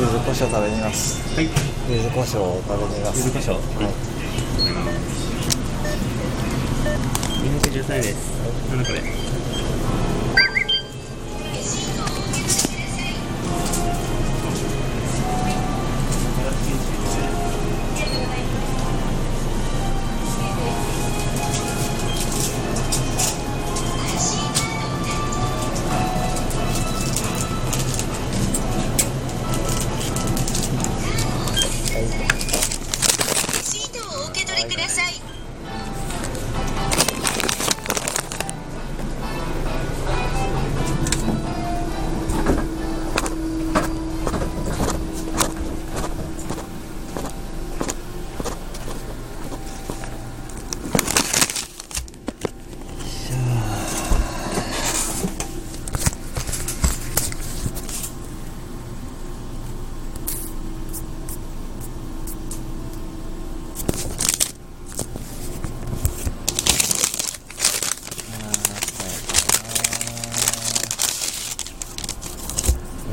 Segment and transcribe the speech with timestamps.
[0.00, 1.20] 柚子胡椒食べにいます。
[1.36, 1.44] はい。
[1.44, 1.50] 柚
[2.00, 3.18] 子胡椒を食べにいます。
[3.20, 3.52] 柚子胡椒。
[3.52, 3.92] はい。
[7.60, 8.32] 213円です。
[8.70, 9.29] なんだこれ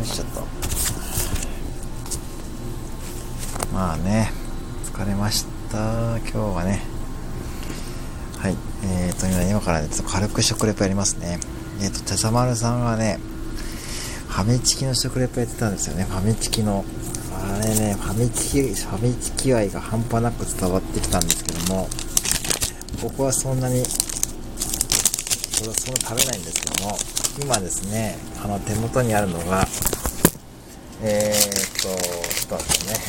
[0.08, 0.42] よいしょっと
[3.74, 4.32] まあね
[4.86, 6.18] 疲れました。
[6.20, 6.82] 今日はね。
[8.40, 8.56] はい。
[8.84, 11.40] えーと今今からねちょっと軽く食レポやりますね。
[11.82, 13.20] えっ、と茶丸さんがね
[14.28, 16.06] ファミチキの食レポやってたんですよね。
[16.06, 16.84] ファミチキの
[17.34, 21.88] あれねファミチキファミチキ愛が半端なく伝わってきたんですけども
[23.04, 26.98] 僕はそんなにそんな食べないんですけども
[27.44, 29.68] 今ですねあの手元にあるのが
[31.04, 31.92] えー、っとちょ
[32.46, 33.00] っと待ってね。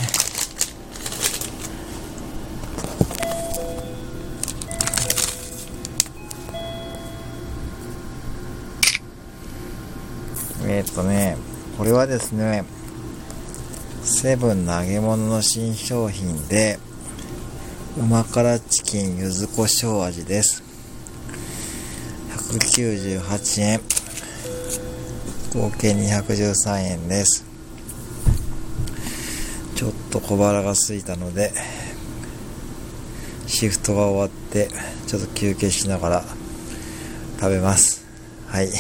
[10.70, 11.36] えー、っとね。
[11.76, 12.64] これはですね。
[14.08, 16.78] セブンの揚げ物の新商品で
[17.98, 20.62] うま辛チキン柚子胡椒味です
[22.30, 23.80] 198円
[25.54, 27.47] 合計213円です
[29.78, 31.52] ちょっと小腹が空いたので
[33.46, 34.66] シフトが終わって
[35.06, 36.24] ちょっと休憩しながら
[37.38, 38.04] 食べます。
[38.48, 38.70] はい。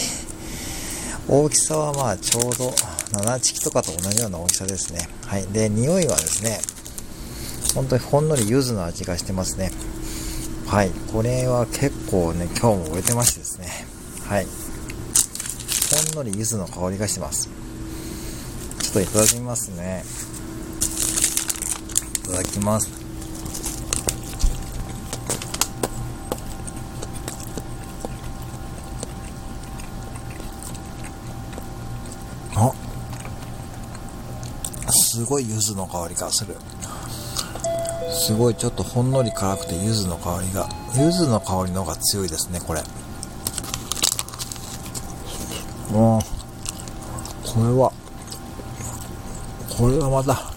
[1.28, 2.70] 大きさはまあちょうど
[3.16, 5.08] 7チキとかと同じような大きさですね。
[5.24, 5.46] はい。
[5.46, 6.58] で匂いはですね
[7.76, 9.70] 本当にほんのり柚子の味がしてますね。
[10.66, 10.90] はい。
[11.12, 13.68] これは結構ね今日も売れてましてですね。
[14.26, 14.46] はい。
[16.06, 17.48] ほんのり柚子の香りがしてます。
[18.82, 20.02] ちょっといただきますね。
[22.28, 22.90] ただきます。
[32.54, 32.72] あ。
[34.90, 36.56] すごい柚子の香りがする。
[38.10, 40.68] すごいちょっとほんのり辛くて柚子の香りが。
[40.96, 42.82] 柚子の香りの方が強いですねこれ。
[45.90, 46.22] もう
[47.48, 47.92] これは。
[49.78, 50.52] これはまた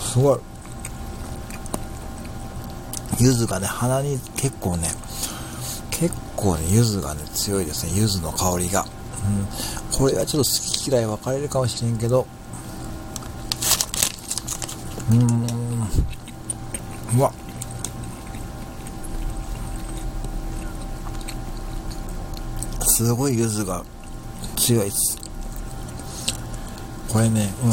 [0.00, 0.51] すごい。
[3.22, 4.88] 柚子がね鼻に結構ね
[5.90, 7.92] 結構ね柚子がね強いですね。
[7.94, 8.84] 柚子の香りが。
[8.84, 9.96] うん。
[9.96, 12.26] これはちょっと好き嫌い分かれるかもしれんけど。
[15.10, 15.46] うーん。
[17.18, 17.32] うわ。
[22.80, 23.84] すごい柚子が
[24.56, 25.16] 強いです。
[27.08, 27.72] これね、うん、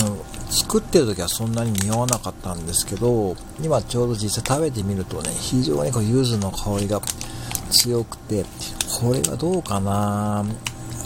[0.50, 7.00] 作ってる時はそんなに匂わなかったんですけど今ちょうど実際食べてみるとね非常にこう柚子の香りが
[7.70, 8.44] 強くて
[9.00, 10.44] これはどうかな？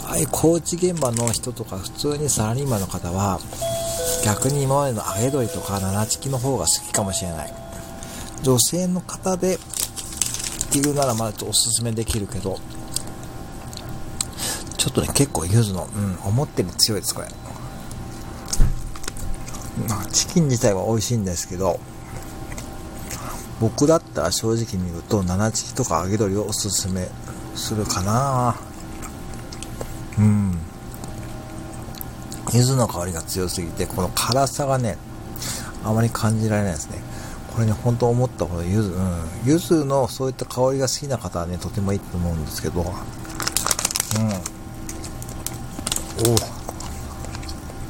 [0.06, 3.38] ああいう高知現場の人とか普通にサラリーマンの方は
[4.24, 7.52] 逆に今までの揚げ鶏とか七チキの方が好きかもしれない。
[8.42, 9.58] 女性の方でっ
[10.72, 12.58] ていうならまだちょっとおすすめできるけど
[14.76, 17.28] ちょっとね結構柚子の、うん、思ってる強いですこれ。
[20.12, 21.80] チキン自体は美味しいんですけど
[23.60, 27.08] 僕だったら正直に言うと七チキとか揚げ鶏をおすすめ
[27.54, 28.56] するかな。
[30.18, 30.58] うん。
[32.52, 34.98] 柚子の香りが強すぎてこの辛さがね
[35.84, 36.98] あまり感じられないですね。
[37.54, 39.24] これね本当思ったほど柚子うん。
[39.46, 42.82] 柚子のそういった香りが好きな方はねとてもいいと思うんですけど。
[42.82, 42.86] うん。
[42.86, 42.90] お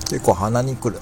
[0.08, 1.00] 結構鼻にくる。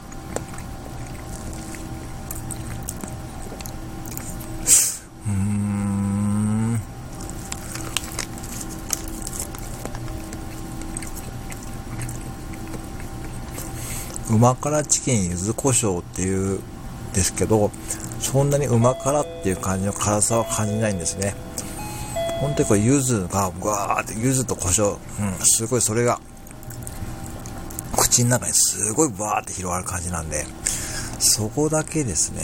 [14.33, 16.61] 旨辛チキン柚子胡椒っていう
[17.13, 17.71] ですけど、
[18.19, 21.35] そんなに旨辛っていう感じの辛さは感じないんですね。
[22.41, 24.99] 本当にこれ柚子がぐわーって柚子と胡椒、うん、
[25.43, 26.19] すごいそれが
[27.97, 30.45] 口の中にすごいバーって広がる感じなんで、
[31.19, 32.43] そこだけですね。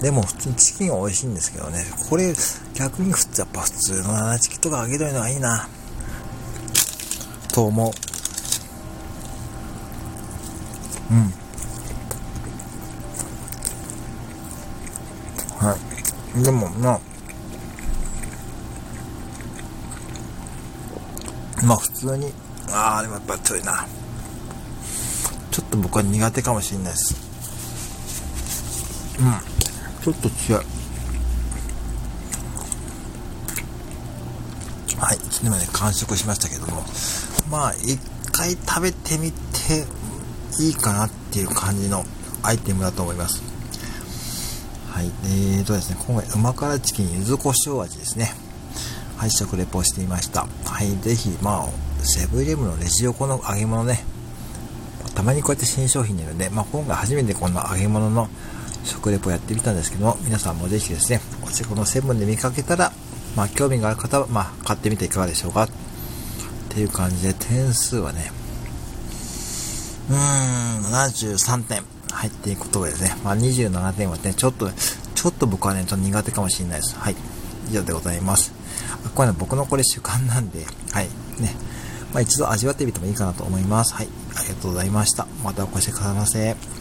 [0.00, 1.84] でも普通にチキンは美味しいんですけどね。
[2.08, 2.34] これ
[2.74, 5.68] 逆に普通、やっぱ普通の七チキとか揚げるのがいいな。
[7.52, 7.92] と思う。
[11.10, 11.32] うん。
[15.58, 15.76] は
[16.36, 16.42] い。
[16.42, 17.00] でも、まあ、
[21.64, 22.32] まあ普通に、
[22.70, 23.86] ああ、でもやっぱちょいな。
[25.50, 27.14] ちょっと僕は苦手かもしれないです。
[29.18, 29.32] うん。
[30.02, 30.62] ちょっと違う。
[34.98, 35.16] はい。
[35.16, 36.84] 1年まで完食しましたけども、
[37.50, 37.98] まあ、一
[38.32, 39.86] 回食べてみて
[40.60, 42.04] いいかなっていう感じの
[42.42, 43.42] アイテムだと思います。
[44.90, 45.10] はい。
[45.24, 48.32] えーとですね、今回、旨辛チキン柚子胡椒味ですね。
[49.16, 50.46] はい、食レポしていました。
[50.64, 54.04] はい、ぜひ、まあ、セブンイレブンのレジ横の揚げ物ね、
[55.14, 58.28] たまにこうやって新商品出るんで、まあ、今回初めてこの揚げ物の
[58.84, 62.92] 食レポやってみたんですけども、皆さんもぜひですね、こちらこのセブンで見かけたら、
[63.34, 65.68] まあ、興味がある方は、まあ、買ってみていかがでしょうかっ
[66.68, 68.30] ていう感じで、点数はね、
[70.10, 71.82] うーん、73点
[72.12, 73.14] 入っていくことですね。
[73.24, 76.96] まあ、27点はね、ちょっと、ちょっと僕はね、ちょっと苦手かもしれないです。
[76.96, 77.16] はい。
[77.68, 78.52] 以上でございます。
[79.04, 81.08] あこれね僕のこれ主観なんで、はい。
[81.40, 81.54] ね。
[82.12, 83.94] まあ、一度味わってみてもいいかなと思います。
[83.94, 84.08] はい。
[84.36, 85.26] ありがとうございました。
[85.42, 86.75] またお越しくださいませ。